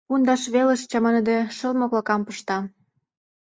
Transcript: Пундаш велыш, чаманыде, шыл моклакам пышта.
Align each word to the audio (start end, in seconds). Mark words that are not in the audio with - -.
Пундаш 0.07 0.43
велыш, 0.53 0.81
чаманыде, 0.91 1.37
шыл 1.55 1.73
моклакам 1.79 2.21
пышта. 2.27 2.57